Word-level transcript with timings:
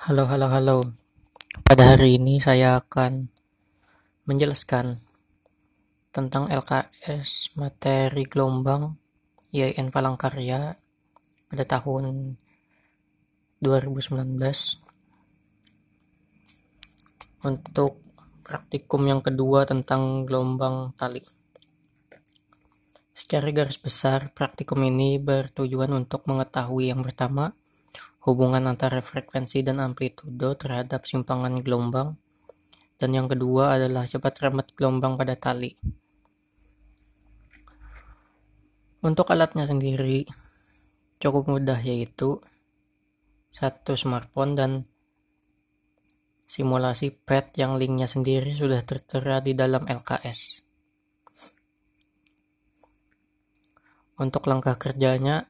Halo, 0.00 0.24
halo, 0.24 0.48
halo. 0.48 0.78
Pada 1.60 1.92
hari 1.92 2.16
ini 2.16 2.40
saya 2.40 2.80
akan 2.80 3.28
menjelaskan 4.24 4.96
tentang 6.08 6.48
LKS 6.48 7.52
materi 7.60 8.24
gelombang 8.24 8.96
IAIN 9.52 9.92
Palangkarya 9.92 10.72
pada 11.52 11.64
tahun 11.68 12.32
2019 13.60 14.40
untuk 17.44 18.00
praktikum 18.40 19.04
yang 19.04 19.20
kedua 19.20 19.68
tentang 19.68 20.24
gelombang 20.24 20.96
tali. 20.96 21.20
Secara 23.12 23.52
garis 23.52 23.76
besar, 23.76 24.32
praktikum 24.32 24.80
ini 24.80 25.20
bertujuan 25.20 25.92
untuk 25.92 26.24
mengetahui 26.24 26.88
yang 26.88 27.04
pertama, 27.04 27.52
hubungan 28.24 28.68
antara 28.68 29.00
frekuensi 29.00 29.64
dan 29.64 29.80
amplitudo 29.80 30.56
terhadap 30.56 31.08
simpangan 31.08 31.60
gelombang, 31.64 32.20
dan 33.00 33.16
yang 33.16 33.26
kedua 33.26 33.80
adalah 33.80 34.04
cepat 34.04 34.36
remet 34.44 34.68
gelombang 34.76 35.16
pada 35.16 35.36
tali. 35.36 35.72
Untuk 39.00 39.32
alatnya 39.32 39.64
sendiri 39.64 40.28
cukup 41.16 41.48
mudah 41.48 41.80
yaitu 41.80 42.40
satu 43.48 43.96
smartphone 43.96 44.52
dan 44.52 44.70
simulasi 46.44 47.10
pad 47.10 47.50
yang 47.56 47.80
linknya 47.80 48.04
sendiri 48.04 48.52
sudah 48.52 48.84
tertera 48.84 49.40
di 49.40 49.56
dalam 49.56 49.88
LKS. 49.88 50.66
Untuk 54.20 54.44
langkah 54.44 54.76
kerjanya 54.76 55.49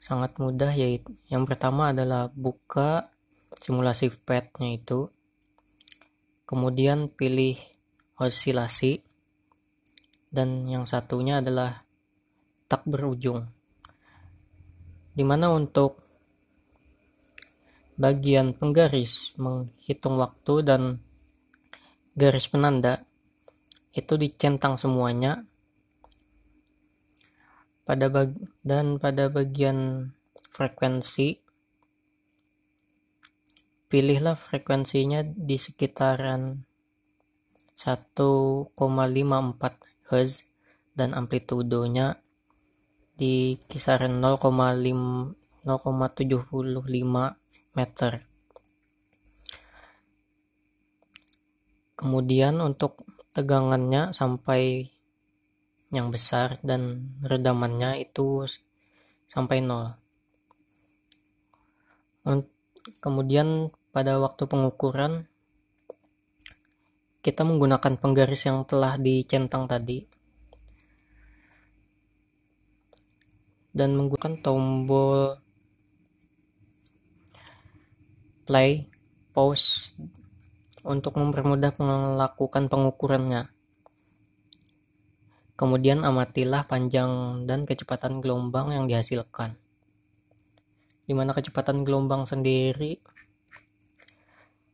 sangat 0.00 0.36
mudah 0.40 0.72
yaitu 0.72 1.12
yang 1.28 1.44
pertama 1.44 1.92
adalah 1.92 2.32
buka 2.32 3.12
simulasi 3.60 4.08
padnya 4.24 4.74
itu 4.80 5.12
kemudian 6.48 7.12
pilih 7.12 7.54
osilasi 8.18 9.04
dan 10.30 10.66
yang 10.66 10.86
satunya 10.86 11.42
adalah 11.42 11.82
tak 12.70 12.86
berujung. 12.86 13.50
Di 15.10 15.26
mana 15.26 15.50
untuk 15.50 15.98
bagian 17.98 18.54
penggaris 18.54 19.34
menghitung 19.36 20.16
waktu 20.16 20.54
dan 20.64 20.82
garis 22.14 22.46
penanda 22.46 23.02
itu 23.90 24.14
dicentang 24.14 24.78
semuanya 24.78 25.42
pada 27.84 28.06
bag 28.12 28.36
dan 28.62 29.00
pada 29.00 29.32
bagian 29.32 30.10
frekuensi 30.52 31.40
pilihlah 33.90 34.38
frekuensinya 34.38 35.26
di 35.26 35.58
sekitaran 35.58 36.62
1,54 37.74 38.78
Hz 40.06 40.32
dan 40.94 41.10
amplitudonya 41.18 42.22
di 43.18 43.58
kisaran 43.66 44.22
0,75 44.22 45.66
meter. 47.74 48.12
Kemudian 51.98 52.54
untuk 52.64 53.04
tegangannya 53.34 54.14
sampai 54.14 54.88
yang 55.90 56.14
besar 56.14 56.58
dan 56.62 57.10
redamannya 57.22 57.98
itu 58.02 58.46
sampai 59.26 59.58
nol. 59.62 59.94
Kemudian 63.02 63.74
pada 63.90 64.16
waktu 64.22 64.46
pengukuran 64.46 65.26
kita 67.20 67.44
menggunakan 67.44 68.00
penggaris 68.00 68.48
yang 68.48 68.64
telah 68.64 68.96
dicentang 68.96 69.68
tadi 69.68 70.08
dan 73.70 73.94
menggunakan 73.94 74.40
tombol 74.40 75.36
play, 78.50 78.90
pause 79.30 79.94
untuk 80.82 81.14
mempermudah 81.14 81.70
melakukan 81.78 82.66
pengukurannya. 82.66 83.46
Kemudian 85.60 86.08
amatilah 86.08 86.64
panjang 86.64 87.44
dan 87.44 87.68
kecepatan 87.68 88.24
gelombang 88.24 88.72
yang 88.72 88.88
dihasilkan. 88.88 89.60
Di 91.04 91.12
mana 91.12 91.36
kecepatan 91.36 91.84
gelombang 91.84 92.24
sendiri 92.24 92.96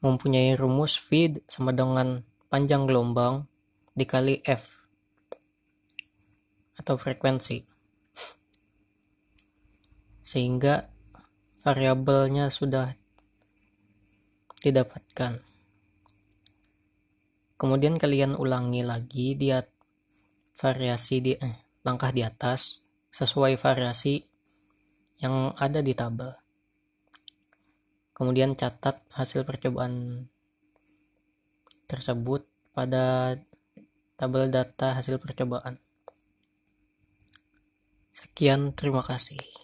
mempunyai 0.00 0.56
rumus 0.56 0.96
V 0.96 1.36
sama 1.44 1.76
dengan 1.76 2.24
panjang 2.48 2.88
gelombang 2.88 3.44
dikali 3.92 4.40
F 4.40 4.80
atau 6.80 6.96
frekuensi. 6.96 7.60
Sehingga 10.24 10.88
variabelnya 11.60 12.48
sudah 12.48 12.88
didapatkan. 14.64 15.44
Kemudian 17.60 18.00
kalian 18.00 18.32
ulangi 18.40 18.80
lagi 18.80 19.36
di 19.36 19.52
variasi 20.60 21.24
di 21.24 21.32
eh, 21.32 21.56
langkah 21.80 22.12
di 22.12 22.20
atas 22.20 22.84
sesuai 23.08 23.56
variasi 23.56 24.20
yang 25.24 25.56
ada 25.56 25.80
di 25.80 25.96
tabel. 25.96 26.28
Kemudian 28.12 28.52
catat 28.52 29.00
hasil 29.16 29.48
percobaan 29.48 30.28
tersebut 31.88 32.44
pada 32.76 33.34
tabel 34.20 34.52
data 34.52 34.92
hasil 34.92 35.16
percobaan. 35.16 35.80
Sekian, 38.12 38.76
terima 38.76 39.00
kasih. 39.00 39.59